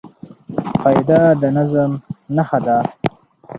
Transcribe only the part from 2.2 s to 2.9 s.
نخښه ده.